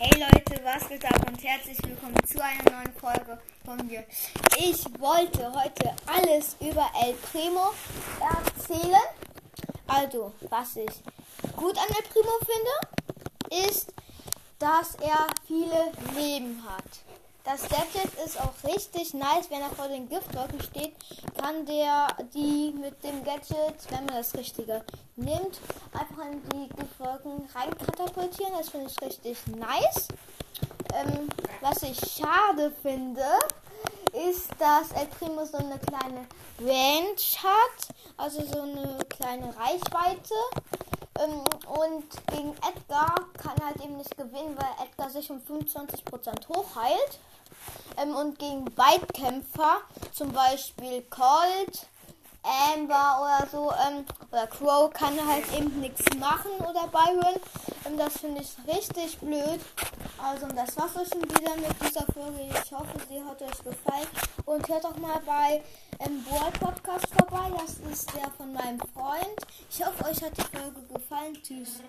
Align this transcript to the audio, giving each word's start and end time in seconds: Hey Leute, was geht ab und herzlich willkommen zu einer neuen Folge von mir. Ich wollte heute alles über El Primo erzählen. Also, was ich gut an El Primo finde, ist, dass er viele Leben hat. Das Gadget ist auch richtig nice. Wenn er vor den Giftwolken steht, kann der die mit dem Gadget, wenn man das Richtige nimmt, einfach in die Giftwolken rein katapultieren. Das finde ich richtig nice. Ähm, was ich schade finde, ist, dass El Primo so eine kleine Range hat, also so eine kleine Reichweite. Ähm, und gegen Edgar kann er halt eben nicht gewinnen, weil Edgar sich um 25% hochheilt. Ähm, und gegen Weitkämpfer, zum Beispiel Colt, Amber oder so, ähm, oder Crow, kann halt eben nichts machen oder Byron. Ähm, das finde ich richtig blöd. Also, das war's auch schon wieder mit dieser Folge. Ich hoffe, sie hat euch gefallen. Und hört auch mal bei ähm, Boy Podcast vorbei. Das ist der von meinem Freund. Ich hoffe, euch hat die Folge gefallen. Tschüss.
Hey 0.00 0.12
Leute, 0.20 0.62
was 0.62 0.88
geht 0.88 1.04
ab 1.04 1.26
und 1.26 1.42
herzlich 1.42 1.76
willkommen 1.82 2.14
zu 2.24 2.40
einer 2.40 2.62
neuen 2.70 2.92
Folge 3.00 3.36
von 3.64 3.84
mir. 3.84 4.04
Ich 4.56 4.84
wollte 5.00 5.52
heute 5.52 5.92
alles 6.06 6.54
über 6.60 6.88
El 7.02 7.14
Primo 7.14 7.74
erzählen. 8.20 9.02
Also, 9.88 10.32
was 10.50 10.76
ich 10.76 11.02
gut 11.56 11.76
an 11.76 11.88
El 11.88 12.04
Primo 12.12 12.30
finde, 12.46 13.68
ist, 13.68 13.92
dass 14.60 14.94
er 15.00 15.26
viele 15.48 15.90
Leben 16.14 16.62
hat. 16.64 16.84
Das 17.50 17.62
Gadget 17.62 18.12
ist 18.26 18.38
auch 18.38 18.52
richtig 18.62 19.14
nice. 19.14 19.48
Wenn 19.48 19.62
er 19.62 19.70
vor 19.70 19.88
den 19.88 20.06
Giftwolken 20.06 20.60
steht, 20.60 20.92
kann 21.40 21.64
der 21.64 22.08
die 22.34 22.74
mit 22.78 23.02
dem 23.02 23.24
Gadget, 23.24 23.90
wenn 23.90 24.04
man 24.04 24.16
das 24.16 24.34
Richtige 24.34 24.84
nimmt, 25.16 25.58
einfach 25.94 26.26
in 26.26 26.42
die 26.50 26.68
Giftwolken 26.68 27.48
rein 27.54 27.70
katapultieren. 27.78 28.52
Das 28.58 28.68
finde 28.68 28.90
ich 28.90 29.00
richtig 29.00 29.38
nice. 29.46 30.08
Ähm, 30.92 31.30
was 31.62 31.82
ich 31.84 31.98
schade 31.98 32.70
finde, 32.82 33.24
ist, 34.28 34.50
dass 34.58 34.92
El 34.92 35.06
Primo 35.06 35.46
so 35.46 35.56
eine 35.56 35.78
kleine 35.78 36.26
Range 36.60 37.16
hat, 37.42 37.96
also 38.18 38.42
so 38.44 38.60
eine 38.60 38.98
kleine 39.08 39.54
Reichweite. 39.56 40.34
Ähm, 41.18 41.44
und 41.66 42.26
gegen 42.26 42.50
Edgar 42.56 43.14
kann 43.38 43.56
er 43.58 43.68
halt 43.68 43.82
eben 43.82 43.96
nicht 43.96 44.14
gewinnen, 44.18 44.54
weil 44.54 44.86
Edgar 44.86 45.08
sich 45.08 45.30
um 45.30 45.38
25% 45.38 46.46
hochheilt. 46.48 47.18
Ähm, 48.00 48.14
und 48.14 48.38
gegen 48.38 48.64
Weitkämpfer, 48.76 49.78
zum 50.12 50.32
Beispiel 50.32 51.02
Colt, 51.10 51.86
Amber 52.42 53.20
oder 53.20 53.48
so, 53.50 53.72
ähm, 53.72 54.04
oder 54.30 54.46
Crow, 54.46 54.90
kann 54.92 55.14
halt 55.26 55.44
eben 55.52 55.80
nichts 55.80 56.04
machen 56.18 56.50
oder 56.60 56.86
Byron. 56.88 57.40
Ähm, 57.84 57.98
das 57.98 58.18
finde 58.18 58.42
ich 58.42 58.74
richtig 58.74 59.18
blöd. 59.18 59.60
Also, 60.22 60.46
das 60.48 60.76
war's 60.76 60.96
auch 60.96 61.06
schon 61.12 61.22
wieder 61.22 61.56
mit 61.56 61.74
dieser 61.82 62.06
Folge. 62.12 62.48
Ich 62.50 62.72
hoffe, 62.72 62.98
sie 63.08 63.22
hat 63.22 63.42
euch 63.42 63.64
gefallen. 63.64 64.06
Und 64.44 64.68
hört 64.68 64.84
auch 64.84 64.96
mal 64.96 65.20
bei 65.26 65.62
ähm, 66.00 66.24
Boy 66.24 66.50
Podcast 66.58 67.06
vorbei. 67.16 67.50
Das 67.58 67.78
ist 67.92 68.14
der 68.14 68.30
von 68.36 68.52
meinem 68.52 68.80
Freund. 68.94 69.38
Ich 69.70 69.84
hoffe, 69.84 70.04
euch 70.04 70.22
hat 70.22 70.36
die 70.36 70.56
Folge 70.56 70.82
gefallen. 70.92 71.38
Tschüss. 71.42 71.80